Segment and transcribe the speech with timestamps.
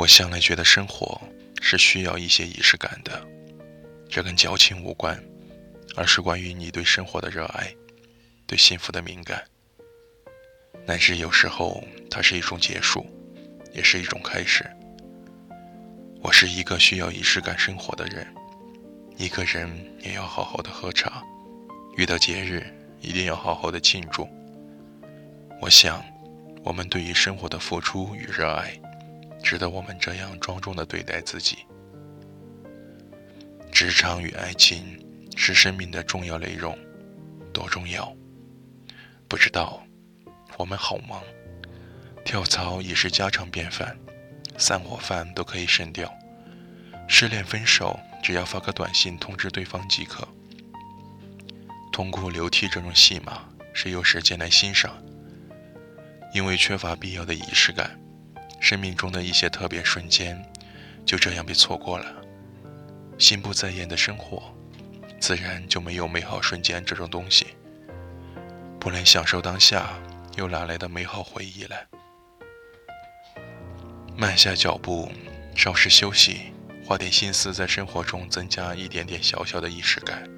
[0.00, 1.20] 我向来觉得生活
[1.60, 3.22] 是需要一些仪式感的，
[4.08, 5.22] 这跟矫情无关，
[5.94, 7.70] 而是关于你对生活的热爱，
[8.46, 9.44] 对幸福的敏感。
[10.86, 13.06] 乃至有时候，它是一种结束，
[13.74, 14.64] 也是一种开始。
[16.22, 18.26] 我是一个需要仪式感生活的人，
[19.18, 19.70] 一个人
[20.02, 21.22] 也要好好的喝茶，
[21.98, 22.66] 遇到节日
[23.02, 24.26] 一定要好好的庆祝。
[25.60, 26.02] 我想，
[26.64, 28.72] 我们对于生活的付出与热爱。
[29.50, 31.66] 值得我们这样庄重的对待自己。
[33.72, 34.96] 职场与爱情
[35.36, 36.78] 是生命的重要内容，
[37.52, 38.16] 多重要？
[39.26, 39.82] 不知道。
[40.56, 41.20] 我们好忙，
[42.24, 43.98] 跳槽已是家常便饭，
[44.56, 46.08] 散伙饭都可以省掉。
[47.08, 50.28] 失恋分手，只要发个短信通知对方即可。
[51.90, 54.96] 痛哭流涕这种戏码，谁有时间来欣赏？
[56.32, 58.00] 因为缺乏必要的仪式感。
[58.60, 60.40] 生命中的一些特别瞬间，
[61.04, 62.06] 就这样被错过了。
[63.18, 64.54] 心不在焉的生活，
[65.18, 67.48] 自然就没有美好瞬间这种东西。
[68.78, 69.90] 不能享受当下，
[70.36, 71.76] 又哪来的美好回忆呢？
[74.16, 75.10] 慢下脚步，
[75.56, 76.52] 稍事休息，
[76.84, 80.28] 花点心思在生活中增加一点点小小的仪式感。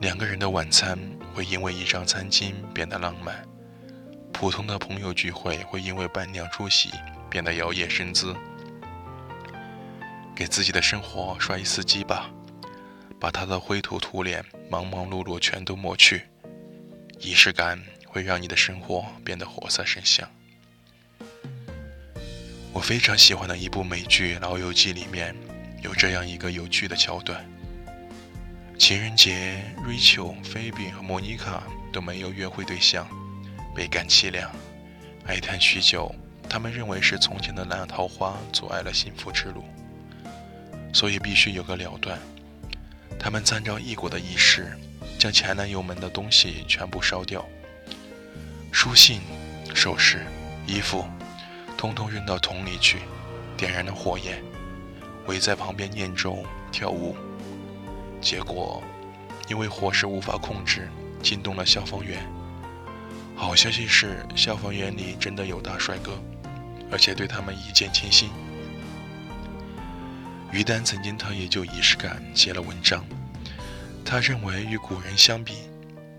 [0.00, 0.98] 两个人的晚餐
[1.34, 3.42] 会因为一张餐巾变得浪漫。
[4.32, 6.90] 普通的朋友聚会会因为伴娘出席
[7.30, 8.34] 变得摇曳生姿。
[10.34, 12.28] 给自己的生活刷一次机吧，
[13.20, 16.22] 把他的灰头土脸、忙忙碌碌全都抹去。
[17.20, 20.28] 仪式感会让你的生活变得活色生香。
[22.72, 25.36] 我非常喜欢的一部美剧《老友记》里面
[25.82, 27.46] 有这样一个有趣的桥段：
[28.76, 31.62] 情人节，Rachel、菲比和莫妮卡
[31.92, 33.06] 都没有约会对象。
[33.74, 34.50] 倍感凄凉，
[35.26, 36.14] 哀叹许久。
[36.48, 39.64] 他们认为是从前的烂桃花阻碍了幸福之路，
[40.92, 42.18] 所以必须有个了断。
[43.18, 44.76] 他们参照异国的仪式，
[45.18, 47.46] 将前男友们的东西全部烧掉，
[48.70, 49.22] 书信、
[49.74, 50.26] 首饰、
[50.66, 51.06] 衣服，
[51.78, 52.98] 通通扔到桶里去，
[53.56, 54.42] 点燃了火焰，
[55.26, 57.16] 围在旁边念咒跳舞。
[58.20, 58.82] 结果，
[59.48, 60.90] 因为火势无法控制，
[61.22, 62.22] 惊动了消防员。
[63.42, 66.16] 好消息是，消防员里真的有大帅哥，
[66.92, 68.30] 而且对他们一见倾心。
[70.52, 73.04] 于丹曾经特意就仪式感写了文章，
[74.04, 75.54] 他认为与古人相比，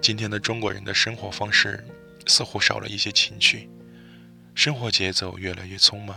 [0.00, 1.86] 今天的中国人的生活方式
[2.26, 3.68] 似乎少了一些情趣，
[4.54, 6.16] 生活节奏越来越匆忙，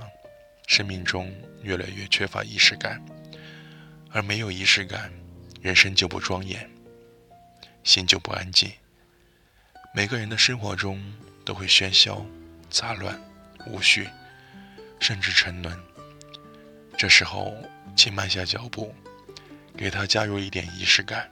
[0.68, 1.30] 生命中
[1.64, 3.04] 越来越缺乏仪式感，
[4.10, 5.12] 而没有仪式感，
[5.62, 6.68] 人生就不庄严，
[7.84, 8.72] 心就不安静。
[9.96, 11.00] 每个人的生活中
[11.46, 12.26] 都会喧嚣、
[12.68, 13.16] 杂乱、
[13.68, 14.10] 无序，
[15.00, 15.80] 甚至沉沦。
[16.98, 17.56] 这时候，
[17.96, 18.92] 请慢下脚步，
[19.78, 21.30] 给它加入一点仪式感。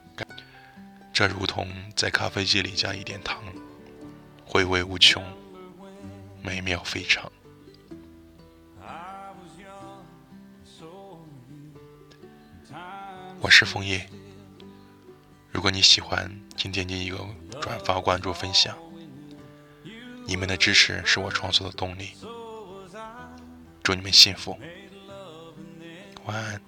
[1.12, 3.44] 这如同在咖啡机里加一点糖，
[4.46, 5.26] 回味无穷，
[6.44, 7.32] 美妙非常。
[13.40, 14.08] 我是枫叶。
[15.62, 16.28] 如果你喜欢，
[16.58, 17.20] 请点击一个
[17.62, 18.76] 转发、关注、分享。
[20.26, 22.14] 你们的支持是我创作的动力。
[23.84, 24.58] 祝你们幸福，
[26.26, 26.60] 晚安。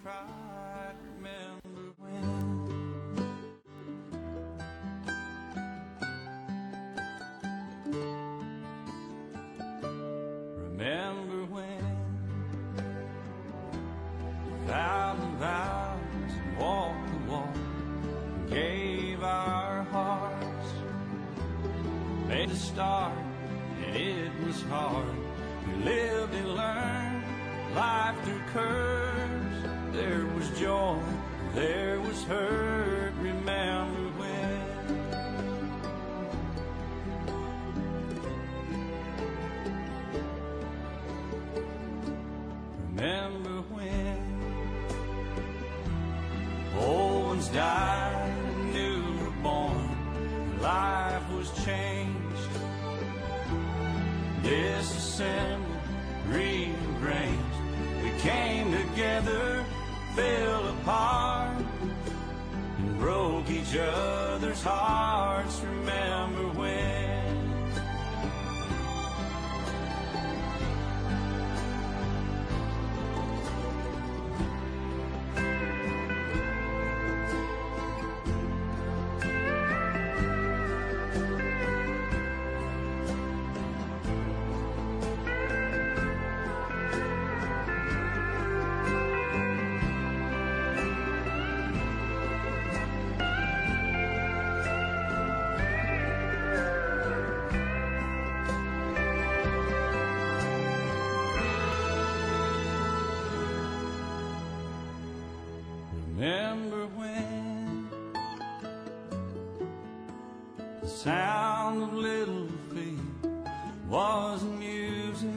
[22.52, 23.14] A start,
[23.86, 25.08] and it was hard.
[25.68, 27.24] We lived and learned
[27.76, 29.58] life through curves.
[29.94, 31.00] There was joy,
[31.54, 33.14] there was hurt.
[33.22, 34.03] Remember
[54.44, 55.80] disassembled,
[56.28, 57.58] rearranged.
[58.04, 59.66] We can't together
[60.16, 61.64] fell apart
[62.78, 65.62] and broke each other's hearts.
[65.62, 66.93] Remember when?
[110.84, 113.00] The sound of little feet
[113.88, 115.30] was music?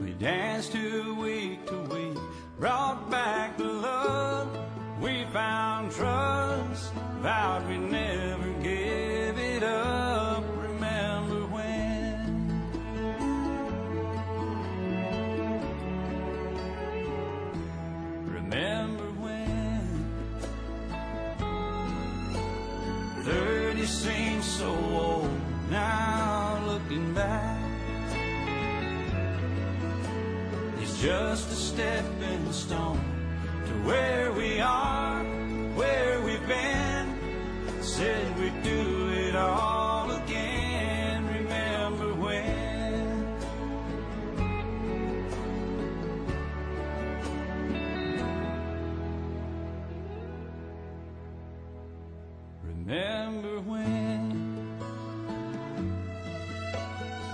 [0.00, 2.18] We danced to week to week,
[2.58, 4.48] brought back the love.
[5.00, 6.33] We found trust,
[23.84, 25.30] Thirty seems so old
[25.70, 27.60] now looking back.
[30.80, 32.98] It's just a stepping stone
[33.66, 35.13] to where we are,